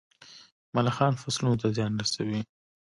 [0.75, 2.39] ملخان فصلونو ته زیان رسوي.